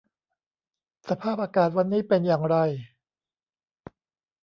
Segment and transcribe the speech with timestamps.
[1.09, 2.57] สภาพอากาศวันนี้เป็นอย่างไร